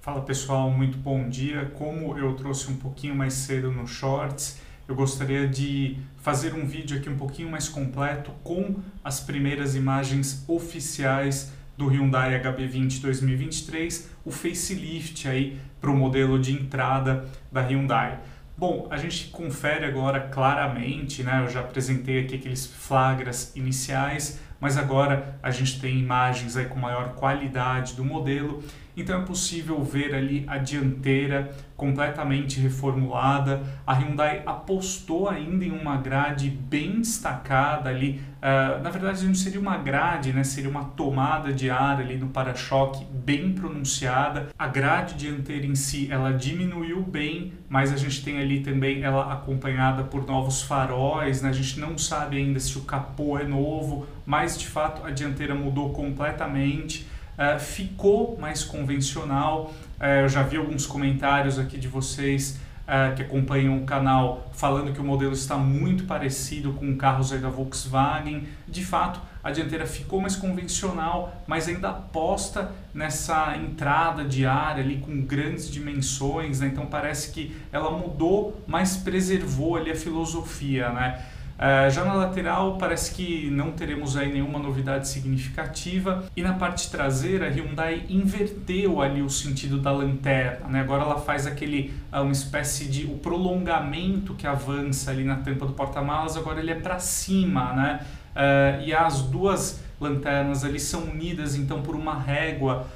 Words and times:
Fala 0.00 0.22
pessoal, 0.22 0.70
muito 0.70 0.96
bom 0.96 1.28
dia. 1.28 1.70
Como 1.76 2.16
eu 2.16 2.34
trouxe 2.34 2.70
um 2.70 2.76
pouquinho 2.76 3.14
mais 3.14 3.34
cedo 3.34 3.70
no 3.70 3.86
Shorts, 3.86 4.58
eu 4.88 4.94
gostaria 4.94 5.46
de 5.46 5.98
fazer 6.16 6.54
um 6.54 6.64
vídeo 6.64 6.96
aqui 6.96 7.10
um 7.10 7.16
pouquinho 7.16 7.50
mais 7.50 7.68
completo 7.68 8.30
com 8.42 8.76
as 9.04 9.20
primeiras 9.20 9.74
imagens 9.74 10.44
oficiais 10.48 11.52
do 11.76 11.88
Hyundai 11.88 12.40
HB20 12.42 13.02
2023, 13.02 14.10
o 14.24 14.30
facelift 14.30 15.28
aí 15.28 15.60
para 15.80 15.90
o 15.90 15.96
modelo 15.96 16.38
de 16.38 16.52
entrada 16.52 17.28
da 17.50 17.60
Hyundai. 17.60 18.18
Bom, 18.62 18.86
a 18.90 18.96
gente 18.96 19.26
confere 19.30 19.84
agora 19.84 20.20
claramente, 20.20 21.24
né? 21.24 21.42
Eu 21.44 21.50
já 21.50 21.58
apresentei 21.58 22.20
aqui 22.20 22.36
aqueles 22.36 22.64
flagras 22.64 23.50
iniciais, 23.56 24.38
mas 24.60 24.78
agora 24.78 25.36
a 25.42 25.50
gente 25.50 25.80
tem 25.80 25.98
imagens 25.98 26.56
aí 26.56 26.66
com 26.66 26.78
maior 26.78 27.14
qualidade 27.14 27.94
do 27.94 28.04
modelo, 28.04 28.62
então 28.96 29.20
é 29.20 29.24
possível 29.24 29.82
ver 29.82 30.14
ali 30.14 30.44
a 30.46 30.58
dianteira 30.58 31.54
completamente 31.76 32.60
reformulada. 32.60 33.62
A 33.84 33.94
Hyundai 33.94 34.42
apostou 34.46 35.28
ainda 35.28 35.64
em 35.64 35.72
uma 35.72 35.96
grade 35.96 36.48
bem 36.48 37.00
destacada 37.00 37.90
ali. 37.90 38.20
Uh, 38.38 38.82
na 38.82 38.90
verdade, 38.90 39.26
não 39.26 39.34
seria 39.34 39.58
uma 39.58 39.78
grade, 39.78 40.32
né? 40.32 40.44
seria 40.44 40.70
uma 40.70 40.84
tomada 40.84 41.52
de 41.52 41.70
ar 41.70 42.00
ali 42.00 42.16
no 42.16 42.28
para-choque 42.28 43.04
bem 43.06 43.52
pronunciada. 43.52 44.48
A 44.58 44.68
grade 44.68 45.14
dianteira 45.14 45.66
em 45.66 45.74
si 45.74 46.08
ela 46.10 46.32
diminuiu 46.32 47.02
bem, 47.02 47.52
mas 47.68 47.92
a 47.92 47.96
gente 47.96 48.22
tem 48.22 48.38
ali 48.38 48.60
também 48.60 49.02
ela 49.02 49.32
acompanhada 49.32 50.04
por 50.04 50.26
novos 50.26 50.62
faróis. 50.62 51.42
Né? 51.42 51.48
A 51.48 51.52
gente 51.52 51.80
não 51.80 51.96
sabe 51.98 52.36
ainda 52.36 52.60
se 52.60 52.78
o 52.78 52.82
capô 52.82 53.38
é 53.38 53.44
novo, 53.44 54.06
mas 54.26 54.58
de 54.58 54.68
fato 54.68 55.04
a 55.04 55.10
dianteira 55.10 55.54
mudou 55.54 55.90
completamente. 55.90 57.10
Uh, 57.38 57.58
ficou 57.58 58.36
mais 58.38 58.62
convencional. 58.62 59.72
Uh, 59.98 60.22
eu 60.22 60.28
já 60.28 60.42
vi 60.42 60.56
alguns 60.56 60.86
comentários 60.86 61.58
aqui 61.58 61.78
de 61.78 61.88
vocês 61.88 62.60
uh, 62.82 63.14
que 63.14 63.22
acompanham 63.22 63.78
o 63.78 63.84
canal 63.84 64.50
falando 64.52 64.92
que 64.92 65.00
o 65.00 65.04
modelo 65.04 65.32
está 65.32 65.56
muito 65.56 66.04
parecido 66.04 66.72
com 66.74 66.96
carros 66.96 67.32
aí 67.32 67.38
da 67.38 67.48
Volkswagen. 67.48 68.46
De 68.68 68.84
fato, 68.84 69.20
a 69.42 69.50
dianteira 69.50 69.86
ficou 69.86 70.20
mais 70.20 70.36
convencional, 70.36 71.42
mas 71.46 71.66
ainda 71.66 71.90
aposta 71.90 72.70
nessa 72.94 73.56
entrada 73.56 74.24
de 74.24 74.46
ar 74.46 74.78
ali 74.78 74.98
com 74.98 75.22
grandes 75.22 75.70
dimensões, 75.70 76.60
né? 76.60 76.68
então 76.68 76.86
parece 76.86 77.32
que 77.32 77.56
ela 77.72 77.90
mudou, 77.90 78.62
mas 78.66 78.98
preservou 78.98 79.76
ali 79.76 79.90
a 79.90 79.96
filosofia, 79.96 80.90
né? 80.90 81.24
Uh, 81.62 81.88
já 81.92 82.04
na 82.04 82.14
lateral 82.14 82.76
parece 82.76 83.14
que 83.14 83.48
não 83.48 83.70
teremos 83.70 84.16
aí 84.16 84.32
nenhuma 84.32 84.58
novidade 84.58 85.06
significativa 85.06 86.24
e 86.36 86.42
na 86.42 86.54
parte 86.54 86.90
traseira 86.90 87.46
a 87.46 87.50
Hyundai 87.50 88.04
inverteu 88.08 89.00
ali 89.00 89.22
o 89.22 89.30
sentido 89.30 89.78
da 89.78 89.92
lanterna, 89.92 90.66
né? 90.66 90.80
agora 90.80 91.04
ela 91.04 91.20
faz 91.20 91.46
aquele 91.46 91.94
uh, 92.12 92.22
uma 92.22 92.32
espécie 92.32 92.86
de 92.86 93.06
o 93.06 93.16
prolongamento 93.16 94.34
que 94.34 94.44
avança 94.44 95.12
ali 95.12 95.22
na 95.22 95.36
tampa 95.36 95.64
do 95.64 95.72
porta-malas, 95.72 96.36
agora 96.36 96.58
ele 96.58 96.72
é 96.72 96.74
para 96.74 96.98
cima, 96.98 97.72
né? 97.74 98.00
Uh, 98.34 98.82
e 98.82 98.92
as 98.92 99.22
duas 99.22 99.84
lanternas 100.00 100.64
ali 100.64 100.80
são 100.80 101.04
unidas 101.04 101.54
então 101.54 101.80
por 101.80 101.94
uma 101.94 102.18
régua 102.18 102.88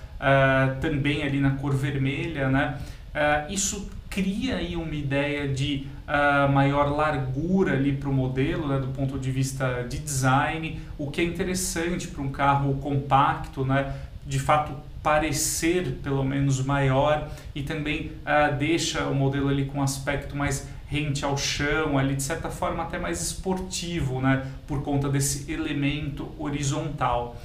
também 0.81 1.23
ali 1.23 1.39
na 1.39 1.51
cor 1.51 1.75
vermelha, 1.75 2.49
né? 2.49 2.79
Isso 3.49 3.89
cria 4.17 4.57
aí 4.57 4.77
uma 4.77 4.95
ideia 4.95 5.47
de 5.47 5.87
uh, 6.09 6.51
maior 6.51 6.91
largura 6.91 7.75
ali 7.75 7.93
para 7.93 8.09
o 8.09 8.13
modelo, 8.13 8.69
né, 8.69 8.79
do 8.79 8.89
ponto 8.89 9.19
de 9.19 9.31
vista 9.31 9.85
de 9.89 9.99
design, 9.99 10.81
o 10.97 11.11
que 11.11 11.21
é 11.21 11.25
interessante 11.25 12.09
para 12.09 12.23
um 12.23 12.31
carro 12.31 12.75
compacto, 12.77 13.65
né, 13.65 13.95
de 14.27 14.39
fato 14.39 14.73
parecer 15.03 15.99
pelo 16.03 16.25
menos 16.25 16.65
maior 16.65 17.31
e 17.55 17.63
também 17.63 18.13
uh, 18.23 18.57
deixa 18.57 19.05
o 19.05 19.15
modelo 19.15 19.49
ali 19.49 19.67
com 19.67 19.79
um 19.79 19.83
aspecto 19.83 20.35
mais 20.35 20.67
rente 20.89 21.25
ao 21.25 21.37
chão, 21.37 21.99
ali 21.99 22.15
de 22.15 22.23
certa 22.23 22.49
forma 22.49 22.83
até 22.83 22.99
mais 22.99 23.21
esportivo, 23.21 24.21
né, 24.21 24.47
por 24.67 24.83
conta 24.83 25.09
desse 25.09 25.53
elemento 25.53 26.33
horizontal. 26.39 27.37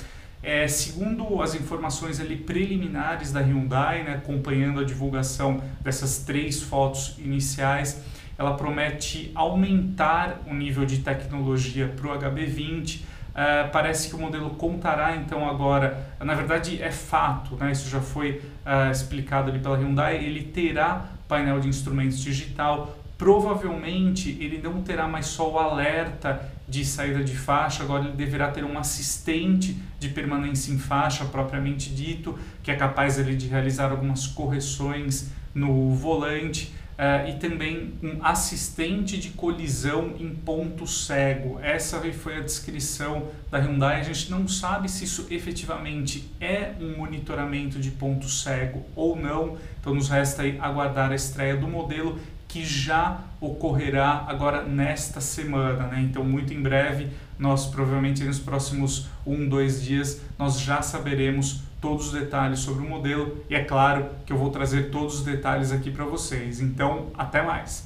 É, 0.44 0.68
segundo 0.68 1.42
as 1.42 1.54
informações 1.54 2.20
ali 2.20 2.36
preliminares 2.36 3.32
da 3.32 3.42
Hyundai, 3.42 4.04
né, 4.04 4.16
acompanhando 4.16 4.80
a 4.80 4.84
divulgação 4.84 5.62
dessas 5.82 6.20
três 6.20 6.62
fotos 6.62 7.16
iniciais, 7.20 8.04
ela 8.38 8.56
promete 8.56 9.32
aumentar 9.36 10.42
o 10.48 10.54
nível 10.54 10.84
de 10.84 11.00
tecnologia 11.00 11.88
para 11.88 12.08
o 12.08 12.18
HB20. 12.18 13.02
Uh, 13.02 13.72
parece 13.72 14.10
que 14.10 14.16
o 14.16 14.20
modelo 14.20 14.50
contará 14.52 15.16
então 15.16 15.48
agora, 15.48 16.12
na 16.20 16.34
verdade 16.34 16.82
é 16.82 16.92
fato, 16.92 17.56
né, 17.56 17.72
isso 17.72 17.90
já 17.90 18.02
foi 18.02 18.42
uh, 18.66 18.92
explicado 18.92 19.50
ali 19.50 19.60
pela 19.60 19.78
Hyundai, 19.78 20.18
ele 20.18 20.44
terá 20.44 21.06
painel 21.30 21.62
de 21.62 21.70
instrumentos 21.70 22.20
digital, 22.20 22.98
provavelmente 23.22 24.36
ele 24.42 24.60
não 24.64 24.82
terá 24.82 25.08
mais 25.08 25.28
só 25.28 25.52
o 25.52 25.60
alerta 25.60 26.42
de 26.68 26.84
saída 26.84 27.24
de 27.24 27.38
faixa, 27.38 27.84
agora 27.84 28.06
ele 28.06 28.14
deverá 28.14 28.50
ter 28.50 28.64
um 28.64 28.80
assistente 28.80 29.78
de 30.00 30.10
permanência 30.10 30.74
em 30.74 30.80
faixa 30.80 31.24
propriamente 31.26 31.92
dito, 31.92 32.36
que 32.64 32.72
é 32.72 32.76
capaz 32.76 33.20
ali, 33.20 33.36
de 33.36 33.48
realizar 33.48 33.92
algumas 33.92 34.26
correções 34.26 35.30
no 35.54 35.94
volante. 35.94 36.74
Uh, 36.92 37.30
e 37.30 37.34
também 37.40 37.94
um 38.04 38.24
assistente 38.24 39.18
de 39.18 39.30
colisão 39.30 40.14
em 40.20 40.36
ponto 40.36 40.86
cego. 40.86 41.60
Essa 41.60 42.00
foi 42.12 42.38
a 42.38 42.42
descrição 42.42 43.28
da 43.50 43.58
Hyundai. 43.58 44.02
A 44.02 44.04
gente 44.04 44.30
não 44.30 44.48
sabe 44.48 44.88
se 44.88 45.06
isso 45.06 45.26
efetivamente 45.32 46.30
é 46.40 46.74
um 46.80 46.98
monitoramento 46.98 47.80
de 47.80 47.90
ponto 47.90 48.30
cego 48.30 48.86
ou 48.96 49.16
não. 49.16 49.58
Então 49.80 49.96
nos 49.96 50.10
resta 50.10 50.44
aí 50.44 50.60
aguardar 50.62 51.12
a 51.12 51.16
estreia 51.16 51.58
do 51.58 51.68
modelo 51.68 52.20
que 52.52 52.66
já 52.66 53.22
ocorrerá 53.40 54.26
agora 54.28 54.62
nesta 54.64 55.22
semana, 55.22 55.88
né? 55.88 56.02
Então, 56.02 56.22
muito 56.22 56.54
em 56.54 56.62
breve, 56.62 57.08
nós 57.40 57.66
provavelmente 57.66 58.26
nos 58.26 58.40
próximos 58.40 59.08
um, 59.26 59.48
dois 59.48 59.82
dias, 59.82 60.20
nós 60.38 60.60
já 60.60 60.82
saberemos 60.82 61.62
todos 61.80 62.08
os 62.08 62.12
detalhes 62.12 62.60
sobre 62.60 62.86
o 62.86 62.90
modelo 62.90 63.38
e 63.50 63.56
é 63.56 63.64
claro 63.64 64.06
que 64.26 64.34
eu 64.34 64.38
vou 64.38 64.50
trazer 64.50 64.92
todos 64.92 65.20
os 65.20 65.24
detalhes 65.24 65.72
aqui 65.72 65.90
para 65.90 66.04
vocês. 66.04 66.60
Então, 66.60 67.08
até 67.18 67.42
mais! 67.42 67.86